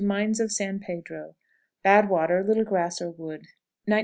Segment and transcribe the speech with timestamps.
[0.01, 1.35] Mines of San Pedro.
[1.83, 3.43] Bad water; little grass or water.